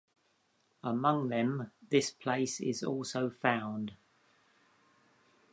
Among 0.83 1.27
them 1.27 1.71
this 1.91 2.09
place 2.09 2.59
is 2.59 2.81
also 2.81 3.29
found. 3.29 3.93